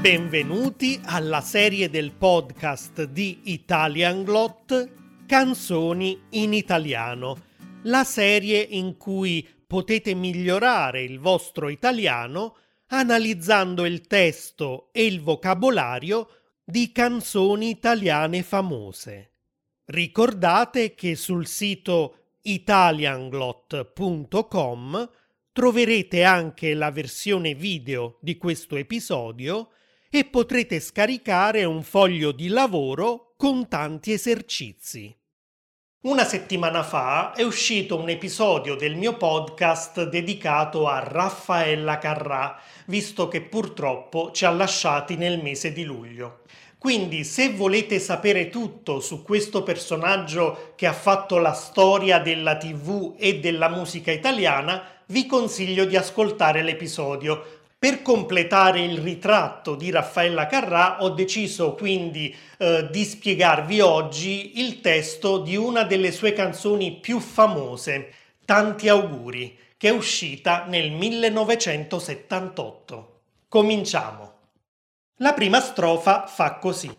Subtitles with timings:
[0.00, 7.48] Benvenuti alla serie del podcast di Italian Glot Canzoni in italiano,
[7.82, 12.56] la serie in cui potete migliorare il vostro italiano
[12.86, 16.30] analizzando il testo e il vocabolario
[16.64, 19.32] di canzoni italiane famose.
[19.84, 25.10] Ricordate che sul sito italianglot.com
[25.52, 29.72] troverete anche la versione video di questo episodio
[30.12, 35.16] e potrete scaricare un foglio di lavoro con tanti esercizi.
[36.02, 43.28] Una settimana fa è uscito un episodio del mio podcast dedicato a Raffaella Carrà, visto
[43.28, 46.40] che purtroppo ci ha lasciati nel mese di luglio.
[46.76, 53.14] Quindi se volete sapere tutto su questo personaggio che ha fatto la storia della TV
[53.16, 60.44] e della musica italiana, vi consiglio di ascoltare l'episodio per completare il ritratto di Raffaella
[60.44, 66.98] Carrà ho deciso quindi eh, di spiegarvi oggi il testo di una delle sue canzoni
[67.00, 68.12] più famose,
[68.44, 73.20] Tanti auguri, che è uscita nel 1978.
[73.48, 74.32] Cominciamo.
[75.18, 76.94] La prima strofa fa così.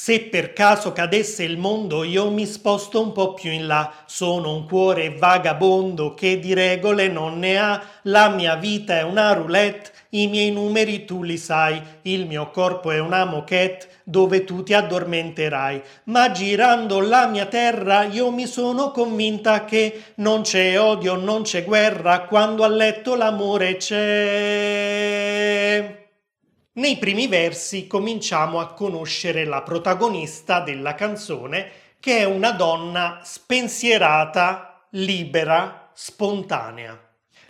[0.00, 4.54] Se per caso cadesse il mondo io mi sposto un po' più in là, sono
[4.54, 9.90] un cuore vagabondo che di regole non ne ha, la mia vita è una roulette,
[10.10, 14.72] i miei numeri tu li sai, il mio corpo è una moquette dove tu ti
[14.72, 21.42] addormenterai, ma girando la mia terra io mi sono convinta che non c'è odio, non
[21.42, 23.98] c'è guerra, quando a letto l'amore c'è.
[26.78, 34.86] Nei primi versi cominciamo a conoscere la protagonista della canzone, che è una donna spensierata,
[34.90, 36.96] libera, spontanea.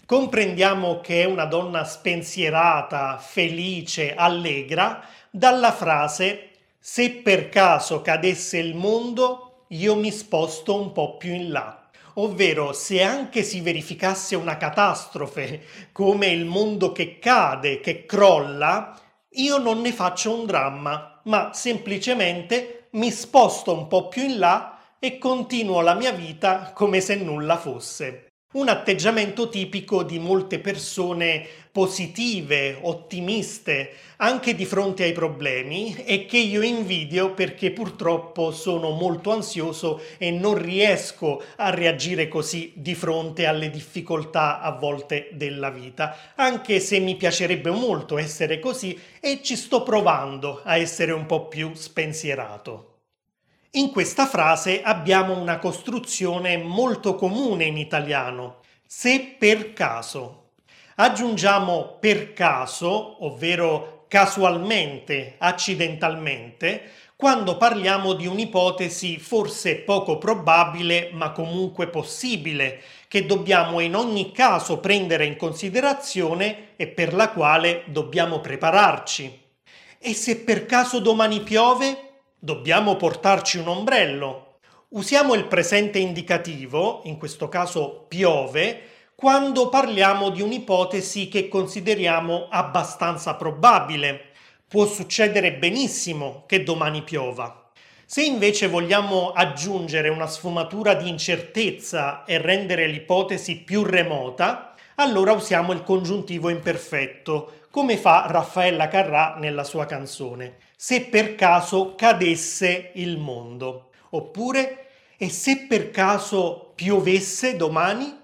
[0.07, 6.49] Comprendiamo che è una donna spensierata, felice, allegra dalla frase
[6.79, 11.87] se per caso cadesse il mondo io mi sposto un po' più in là.
[12.15, 18.99] Ovvero, se anche si verificasse una catastrofe come il mondo che cade, che crolla,
[19.39, 24.79] io non ne faccio un dramma, ma semplicemente mi sposto un po' più in là
[24.99, 28.28] e continuo la mia vita come se nulla fosse.
[28.51, 36.39] Un atteggiamento tipico di molte persone positive, ottimiste, anche di fronte ai problemi e che
[36.39, 43.45] io invidio perché purtroppo sono molto ansioso e non riesco a reagire così di fronte
[43.45, 49.57] alle difficoltà a volte della vita, anche se mi piacerebbe molto essere così e ci
[49.57, 52.88] sto provando a essere un po' più spensierato.
[53.79, 60.55] In questa frase abbiamo una costruzione molto comune in italiano, se per caso.
[60.97, 71.87] Aggiungiamo per caso, ovvero casualmente, accidentalmente, quando parliamo di un'ipotesi forse poco probabile ma comunque
[71.87, 79.41] possibile, che dobbiamo in ogni caso prendere in considerazione e per la quale dobbiamo prepararci.
[80.01, 82.08] E se per caso domani piove?
[82.41, 84.59] Dobbiamo portarci un ombrello.
[84.91, 88.81] Usiamo il presente indicativo, in questo caso piove,
[89.17, 94.27] quando parliamo di un'ipotesi che consideriamo abbastanza probabile.
[94.69, 97.71] Può succedere benissimo che domani piova.
[98.07, 105.73] Se invece vogliamo aggiungere una sfumatura di incertezza e rendere l'ipotesi più remota, allora usiamo
[105.73, 113.19] il congiuntivo imperfetto, come fa Raffaella Carrà nella sua canzone, se per caso cadesse il
[113.19, 113.91] mondo.
[114.11, 118.17] Oppure, e se per caso piovesse domani?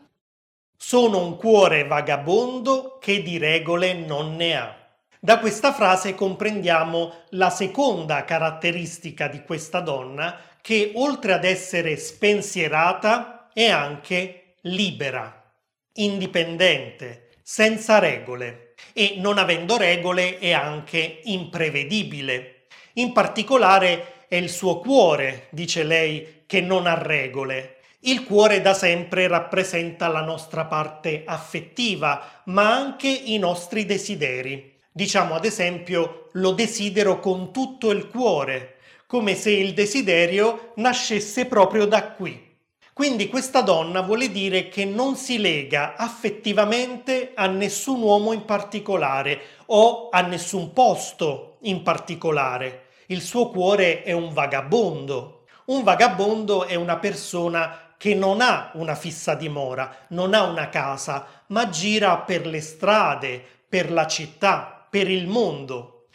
[0.77, 4.89] Sono un cuore vagabondo che di regole non ne ha.
[5.19, 13.49] Da questa frase comprendiamo la seconda caratteristica di questa donna che oltre ad essere spensierata
[13.53, 15.53] è anche libera,
[15.95, 22.67] indipendente, senza regole e non avendo regole è anche imprevedibile.
[22.95, 27.79] In particolare è il suo cuore, dice lei, che non ha regole.
[28.01, 34.79] Il cuore da sempre rappresenta la nostra parte affettiva, ma anche i nostri desideri.
[34.93, 38.77] Diciamo ad esempio lo desidero con tutto il cuore,
[39.07, 42.53] come se il desiderio nascesse proprio da qui.
[42.93, 49.41] Quindi questa donna vuole dire che non si lega affettivamente a nessun uomo in particolare
[49.67, 52.87] o a nessun posto in particolare.
[53.07, 55.45] Il suo cuore è un vagabondo.
[55.67, 61.27] Un vagabondo è una persona che non ha una fissa dimora, non ha una casa,
[61.47, 66.07] ma gira per le strade, per la città, per il mondo.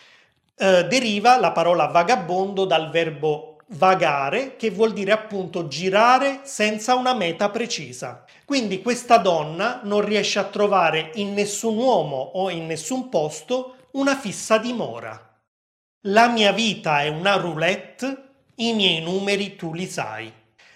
[0.55, 7.13] Eh, deriva la parola vagabondo dal verbo vagare, che vuol dire appunto girare senza una
[7.13, 8.23] meta precisa.
[8.45, 14.15] Quindi questa donna non riesce a trovare in nessun uomo o in nessun posto una
[14.15, 15.23] fissa dimora.
[16.03, 18.23] La mia vita è una roulette,
[18.55, 20.31] i miei numeri tu li sai.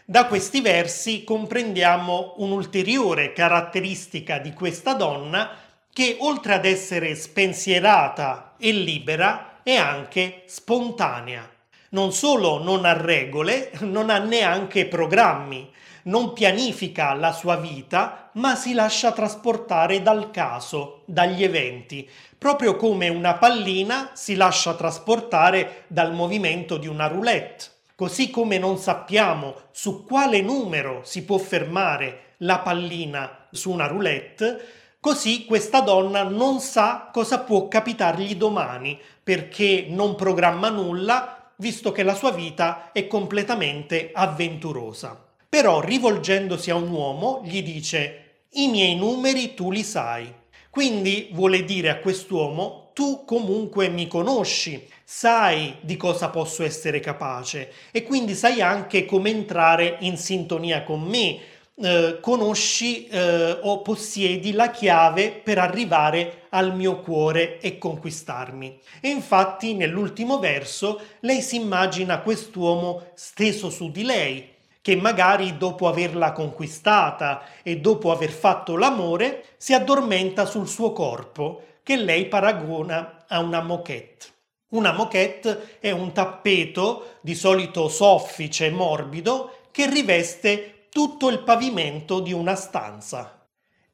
[0.06, 5.58] Da questi versi comprendiamo un'ulteriore caratteristica di questa donna
[5.92, 11.53] che oltre ad essere spensierata e libera è anche spontanea
[11.94, 15.72] non solo non ha regole, non ha neanche programmi,
[16.04, 22.08] non pianifica la sua vita, ma si lascia trasportare dal caso, dagli eventi,
[22.38, 27.72] proprio come una pallina si lascia trasportare dal movimento di una roulette.
[27.96, 34.60] Così come non sappiamo su quale numero si può fermare la pallina su una roulette,
[35.00, 42.04] così questa donna non sa cosa può capitargli domani, perché non programma nulla, visto che
[42.04, 45.22] la sua vita è completamente avventurosa.
[45.48, 50.32] Però rivolgendosi a un uomo gli dice i miei numeri tu li sai.
[50.70, 57.72] Quindi vuole dire a quest'uomo tu comunque mi conosci, sai di cosa posso essere capace
[57.92, 61.40] e quindi sai anche come entrare in sintonia con me,
[61.76, 68.80] eh, conosci eh, o possiedi la chiave per arrivare al mio cuore e conquistarmi.
[69.02, 75.88] E infatti nell'ultimo verso lei si immagina quest'uomo steso su di lei, che magari dopo
[75.88, 83.26] averla conquistata e dopo aver fatto l'amore si addormenta sul suo corpo, che lei paragona
[83.28, 84.28] a una moquette.
[84.70, 92.20] Una moquette è un tappeto, di solito soffice e morbido, che riveste tutto il pavimento
[92.20, 93.43] di una stanza.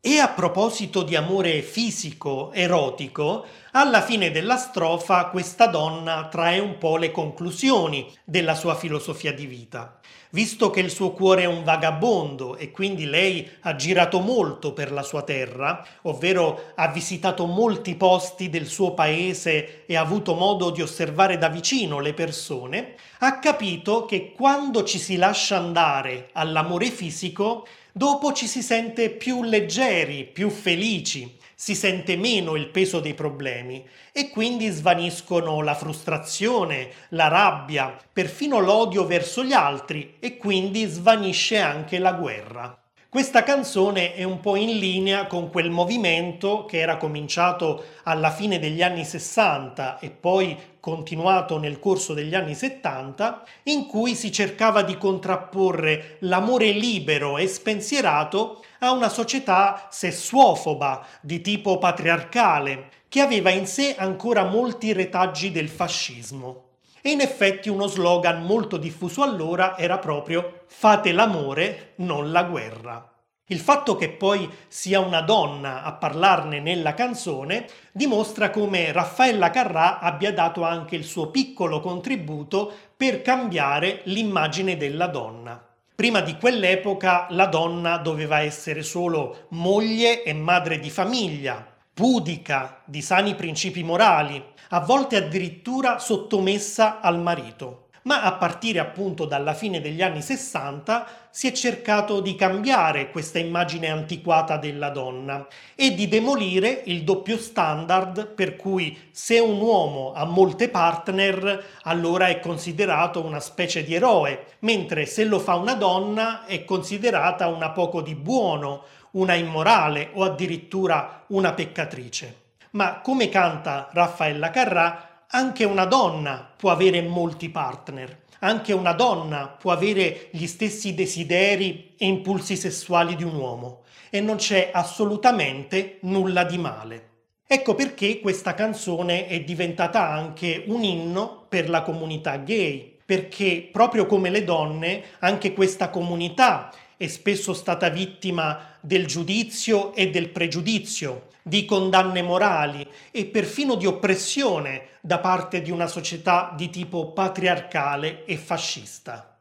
[0.01, 6.77] E a proposito di amore fisico, erotico, alla fine della strofa questa donna trae un
[6.77, 9.99] po' le conclusioni della sua filosofia di vita.
[10.29, 14.93] Visto che il suo cuore è un vagabondo e quindi lei ha girato molto per
[14.93, 20.69] la sua terra, ovvero ha visitato molti posti del suo paese e ha avuto modo
[20.69, 26.85] di osservare da vicino le persone, ha capito che quando ci si lascia andare all'amore
[26.85, 33.13] fisico, dopo ci si sente più leggeri, più felici, si sente meno il peso dei
[33.13, 40.85] problemi e quindi svaniscono la frustrazione, la rabbia, perfino l'odio verso gli altri e quindi
[40.85, 42.79] svanisce anche la guerra.
[43.09, 48.59] Questa canzone è un po' in linea con quel movimento che era cominciato alla fine
[48.59, 54.81] degli anni 60 e poi continuato nel corso degli anni 70, in cui si cercava
[54.81, 63.49] di contrapporre l'amore libero e spensierato a una società sessuofoba di tipo patriarcale, che aveva
[63.49, 66.67] in sé ancora molti retaggi del fascismo.
[67.01, 73.08] E in effetti uno slogan molto diffuso allora era proprio fate l'amore, non la guerra.
[73.51, 79.97] Il fatto che poi sia una donna a parlarne nella canzone dimostra come Raffaella Carrà
[79.97, 85.59] abbia dato anche il suo piccolo contributo per cambiare l'immagine della donna.
[85.95, 93.01] Prima di quell'epoca la donna doveva essere solo moglie e madre di famiglia, pudica, di
[93.01, 97.88] sani principi morali, a volte addirittura sottomessa al marito.
[98.03, 103.39] Ma a partire appunto dalla fine degli anni 60 si è cercato di cambiare questa
[103.39, 110.13] immagine antiquata della donna e di demolire il doppio standard per cui se un uomo
[110.13, 115.75] ha molte partner allora è considerato una specie di eroe, mentre se lo fa una
[115.75, 122.47] donna è considerata una poco di buono, una immorale o addirittura una peccatrice.
[122.71, 128.27] Ma come canta Raffaella Carrà, anche una donna può avere molti partner.
[128.39, 134.21] Anche una donna può avere gli stessi desideri e impulsi sessuali di un uomo e
[134.21, 137.07] non c'è assolutamente nulla di male.
[137.45, 144.05] Ecco perché questa canzone è diventata anche un inno per la comunità gay, perché proprio
[144.05, 151.27] come le donne, anche questa comunità è spesso stata vittima del giudizio e del pregiudizio,
[151.41, 158.25] di condanne morali e perfino di oppressione da parte di una società di tipo patriarcale
[158.25, 159.39] e fascista.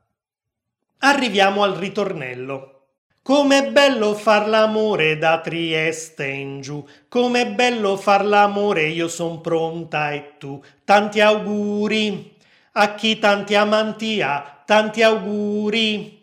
[0.99, 2.75] Arriviamo al ritornello.
[3.23, 10.13] Com'è bello far l'amore da Trieste in giù, com'è bello far l'amore, io son pronta
[10.13, 10.63] e tu.
[10.85, 12.37] Tanti auguri
[12.75, 16.18] a chi tanti amanti ha, tanti auguri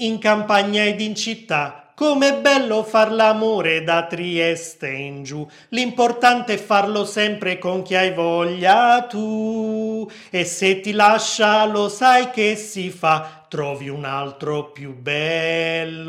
[0.00, 6.56] in campagna ed in città Com'è bello far l'amore da Trieste in giù, l'importante è
[6.56, 10.10] farlo sempre con chi hai voglia tu.
[10.30, 16.04] E se ti lascia lo sai che si fa, trovi un altro più bello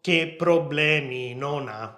[0.00, 1.96] che problemi non ha.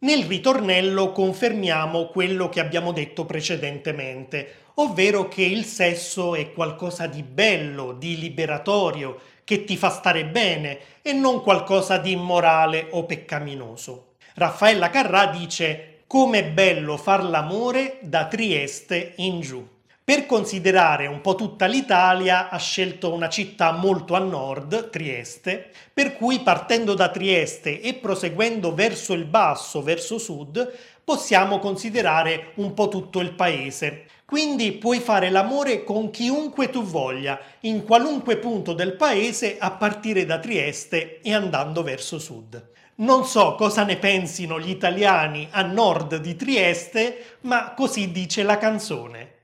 [0.00, 7.22] Nel ritornello confermiamo quello che abbiamo detto precedentemente, ovvero che il sesso è qualcosa di
[7.22, 14.14] bello, di liberatorio, che ti fa stare bene e non qualcosa di immorale o peccaminoso.
[14.34, 19.66] Raffaella Carrà dice come è bello far l'amore da Trieste in giù.
[20.04, 26.16] Per considerare un po' tutta l'Italia ha scelto una città molto a nord, Trieste, per
[26.16, 30.72] cui partendo da Trieste e proseguendo verso il basso, verso sud,
[31.04, 34.06] possiamo considerare un po' tutto il paese.
[34.24, 40.24] Quindi puoi fare l'amore con chiunque tu voglia, in qualunque punto del paese a partire
[40.24, 42.70] da Trieste e andando verso sud.
[42.96, 48.58] Non so cosa ne pensino gli italiani a nord di Trieste, ma così dice la
[48.58, 49.41] canzone.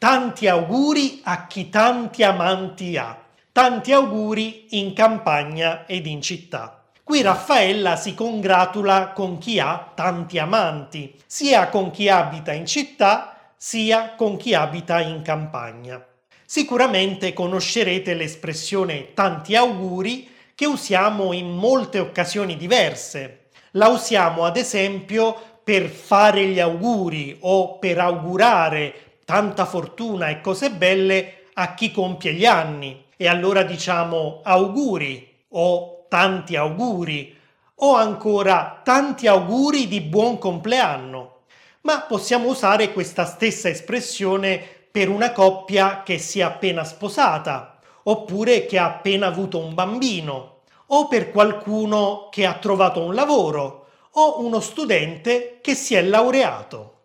[0.00, 3.20] Tanti auguri a chi tanti amanti ha.
[3.50, 6.84] Tanti auguri in campagna ed in città.
[7.02, 13.54] Qui Raffaella si congratula con chi ha tanti amanti, sia con chi abita in città,
[13.56, 16.00] sia con chi abita in campagna.
[16.46, 23.48] Sicuramente conoscerete l'espressione tanti auguri che usiamo in molte occasioni diverse.
[23.72, 30.70] La usiamo ad esempio per fare gli auguri o per augurare tanta fortuna e cose
[30.70, 33.04] belle a chi compie gli anni.
[33.14, 37.36] E allora diciamo auguri o tanti auguri
[37.74, 41.40] o ancora tanti auguri di buon compleanno.
[41.82, 48.64] Ma possiamo usare questa stessa espressione per una coppia che si è appena sposata oppure
[48.64, 54.42] che ha appena avuto un bambino o per qualcuno che ha trovato un lavoro o
[54.42, 56.97] uno studente che si è laureato.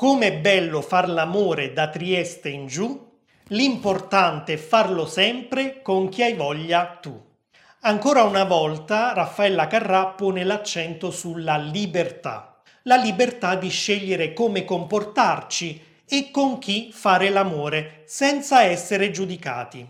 [0.00, 6.22] Come è bello far l'amore da Trieste in giù, l'importante è farlo sempre con chi
[6.22, 7.20] hai voglia tu.
[7.80, 16.04] Ancora una volta Raffaella Carrà pone l'accento sulla libertà, la libertà di scegliere come comportarci
[16.06, 19.84] e con chi fare l'amore senza essere giudicati.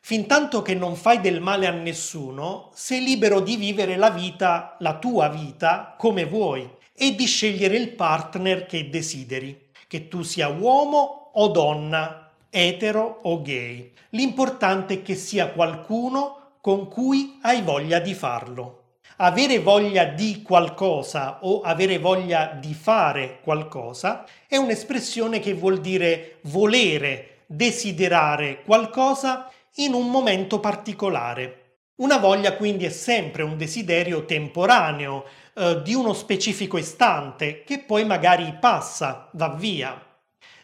[0.00, 4.98] Fintanto che non fai del male a nessuno, sei libero di vivere la vita, la
[4.98, 11.30] tua vita, come vuoi e di scegliere il partner che desideri, che tu sia uomo
[11.32, 13.92] o donna, etero o gay.
[14.10, 18.74] L'importante è che sia qualcuno con cui hai voglia di farlo.
[19.18, 26.38] Avere voglia di qualcosa o avere voglia di fare qualcosa è un'espressione che vuol dire
[26.42, 31.57] volere, desiderare qualcosa in un momento particolare.
[32.00, 35.24] Una voglia quindi è sempre un desiderio temporaneo,
[35.54, 40.00] eh, di uno specifico istante che poi magari passa, va via.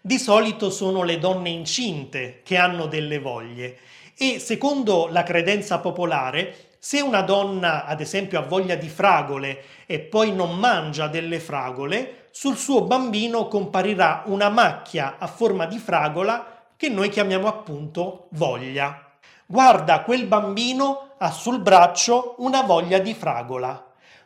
[0.01, 3.79] Di solito sono le donne incinte che hanno delle voglie
[4.17, 9.99] e secondo la credenza popolare se una donna ad esempio ha voglia di fragole e
[9.99, 16.67] poi non mangia delle fragole, sul suo bambino comparirà una macchia a forma di fragola
[16.77, 19.01] che noi chiamiamo appunto voglia.
[19.47, 23.83] Guarda, quel bambino ha sul braccio una voglia di fragola,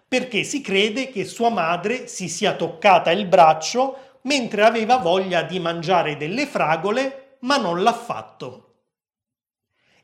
[0.09, 5.61] perché si crede che sua madre si sia toccata il braccio mentre aveva voglia di
[5.61, 8.65] mangiare delle fragole, ma non l'ha fatto.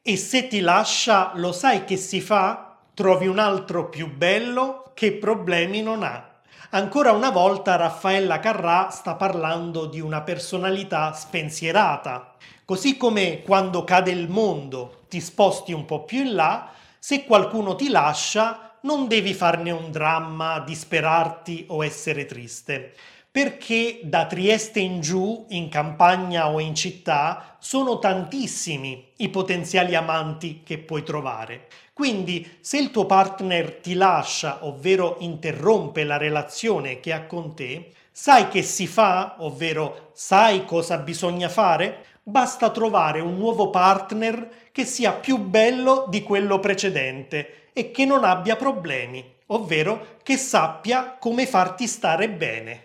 [0.03, 2.79] E se ti lascia, lo sai che si fa?
[2.95, 6.31] Trovi un altro più bello che problemi non ha.
[6.71, 12.35] Ancora una volta Raffaella Carrà sta parlando di una personalità spensierata.
[12.65, 16.71] Così come quando cade il mondo ti sposti un po' più in là,
[17.05, 22.95] se qualcuno ti lascia non devi farne un dramma, disperarti o essere triste
[23.31, 30.63] perché da Trieste in giù, in campagna o in città, sono tantissimi i potenziali amanti
[30.65, 31.67] che puoi trovare.
[31.93, 37.91] Quindi se il tuo partner ti lascia, ovvero interrompe la relazione che ha con te,
[38.13, 42.14] sai che si fa, ovvero sai cosa bisogna fare?
[42.27, 48.25] Basta trovare un nuovo partner che sia più bello di quello precedente e che non
[48.25, 52.85] abbia problemi, ovvero che sappia come farti stare bene.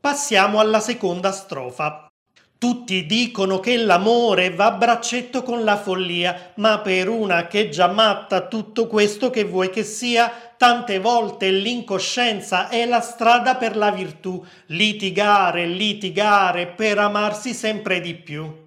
[0.00, 2.08] Passiamo alla seconda strofa.
[2.58, 7.68] Tutti dicono che l'amore va a braccetto con la follia, ma per una che è
[7.68, 13.76] già matta tutto questo che vuoi che sia, tante volte l'incoscienza è la strada per
[13.76, 18.62] la virtù, litigare, litigare per amarsi sempre di più.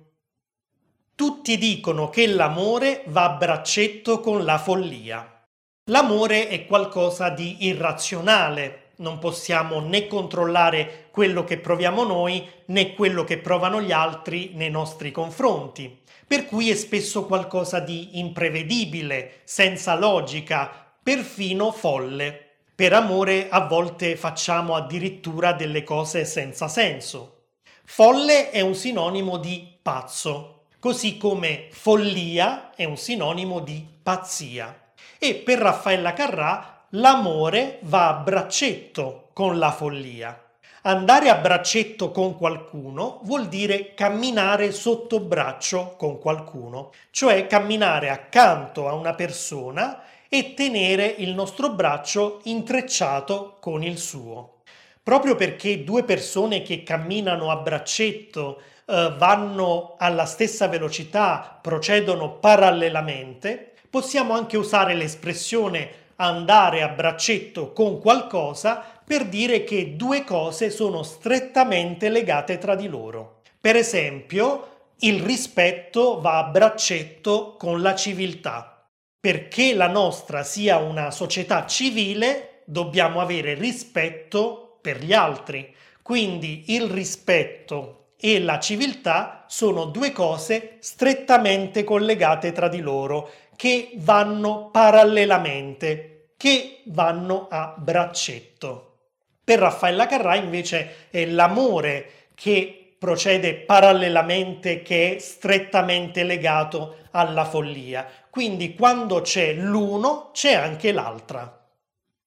[1.16, 5.44] Tutti dicono che l'amore va a braccetto con la follia.
[5.86, 13.24] L'amore è qualcosa di irrazionale, non possiamo né controllare quello che proviamo noi né quello
[13.24, 19.96] che provano gli altri nei nostri confronti, per cui è spesso qualcosa di imprevedibile, senza
[19.96, 22.46] logica, perfino folle.
[22.76, 27.46] Per amore a volte facciamo addirittura delle cose senza senso.
[27.86, 34.92] Folle è un sinonimo di pazzo, così come follia è un sinonimo di pazzia.
[35.18, 40.42] E per Raffaella Carrà l'amore va a braccetto con la follia.
[40.84, 48.88] Andare a braccetto con qualcuno vuol dire camminare sotto braccio con qualcuno, cioè camminare accanto
[48.88, 54.60] a una persona e tenere il nostro braccio intrecciato con il suo.
[55.04, 63.74] Proprio perché due persone che camminano a braccetto eh, vanno alla stessa velocità, procedono parallelamente,
[63.90, 71.04] possiamo anche usare l'espressione andare a braccetto con qualcosa per dire che due cose sono
[71.04, 73.42] strettamente legate tra di loro.
[73.60, 78.86] Per esempio, il rispetto va a braccetto con la civiltà.
[79.20, 85.74] Perché la nostra sia una società civile, dobbiamo avere rispetto per gli altri.
[86.02, 93.92] Quindi il rispetto e la civiltà sono due cose strettamente collegate tra di loro, che
[93.96, 99.00] vanno parallelamente, che vanno a braccetto.
[99.44, 108.08] Per Raffaella Carrà invece è l'amore che procede parallelamente, che è strettamente legato alla follia.
[108.30, 111.66] Quindi quando c'è l'uno c'è anche l'altra.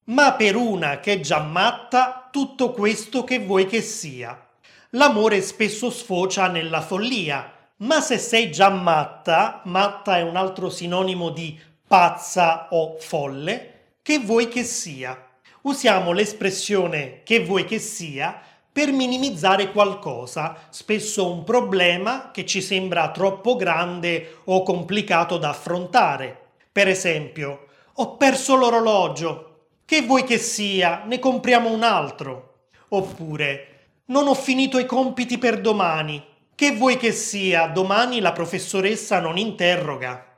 [0.03, 4.45] Ma per una che è già matta, tutto questo che vuoi che sia
[4.91, 7.59] l'amore spesso sfocia nella follia.
[7.81, 14.19] Ma se sei già matta, matta è un altro sinonimo di pazza o folle, che
[14.19, 15.29] vuoi che sia.
[15.61, 18.39] Usiamo l'espressione che vuoi che sia
[18.71, 26.49] per minimizzare qualcosa, spesso un problema che ci sembra troppo grande o complicato da affrontare.
[26.71, 29.69] Per esempio, ho perso l'orologio.
[29.85, 31.01] Che vuoi che sia?
[31.05, 32.67] Ne compriamo un altro.
[32.89, 33.67] Oppure,
[34.05, 36.29] non ho finito i compiti per domani.
[36.61, 40.37] Che vuoi che sia, domani la professoressa non interroga.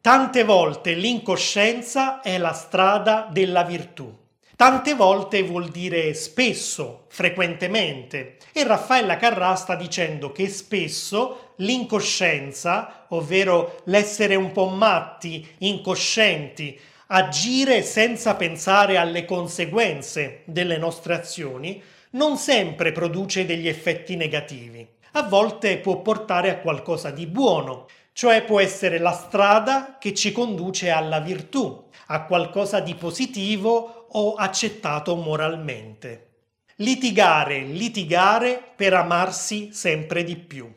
[0.00, 4.08] Tante volte l'incoscienza è la strada della virtù.
[4.54, 8.36] Tante volte vuol dire spesso, frequentemente.
[8.52, 17.82] E Raffaella Carrà sta dicendo che spesso l'incoscienza, ovvero l'essere un po' matti, incoscienti, agire
[17.82, 24.93] senza pensare alle conseguenze delle nostre azioni, non sempre produce degli effetti negativi.
[25.16, 30.32] A volte può portare a qualcosa di buono, cioè può essere la strada che ci
[30.32, 36.30] conduce alla virtù, a qualcosa di positivo o accettato moralmente.
[36.78, 40.68] Litigare, litigare per amarsi sempre di più.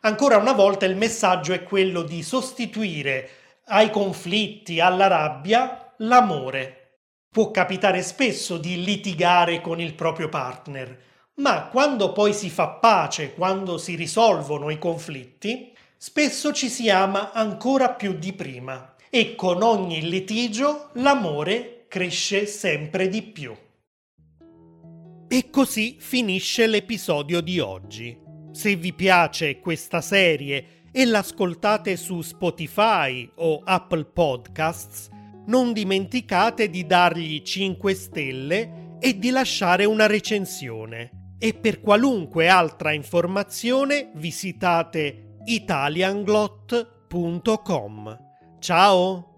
[0.00, 3.28] Ancora una volta il messaggio è quello di sostituire
[3.66, 7.00] ai conflitti, alla rabbia, l'amore.
[7.28, 10.98] Può capitare spesso di litigare con il proprio partner,
[11.36, 17.32] ma quando poi si fa pace, quando si risolvono i conflitti, spesso ci si ama
[17.32, 23.54] ancora più di prima e con ogni litigio l'amore cresce sempre di più.
[25.28, 28.16] E così finisce l'episodio di oggi.
[28.52, 35.08] Se vi piace questa serie e l'ascoltate su Spotify o Apple Podcasts,
[35.46, 41.25] non dimenticate di dargli 5 stelle e di lasciare una recensione.
[41.38, 48.18] E per qualunque altra informazione visitate italianglot.com.
[48.58, 49.35] Ciao!